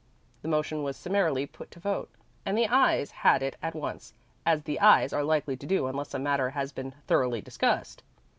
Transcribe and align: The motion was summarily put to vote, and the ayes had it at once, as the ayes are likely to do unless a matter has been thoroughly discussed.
The 0.41 0.47
motion 0.47 0.81
was 0.81 0.97
summarily 0.97 1.45
put 1.45 1.69
to 1.69 1.79
vote, 1.79 2.09
and 2.43 2.57
the 2.57 2.67
ayes 2.67 3.11
had 3.11 3.43
it 3.43 3.55
at 3.61 3.75
once, 3.75 4.15
as 4.47 4.63
the 4.63 4.79
ayes 4.79 5.13
are 5.13 5.23
likely 5.23 5.55
to 5.55 5.67
do 5.67 5.85
unless 5.85 6.15
a 6.15 6.17
matter 6.17 6.49
has 6.49 6.71
been 6.71 6.95
thoroughly 7.05 7.39
discussed. 7.39 8.01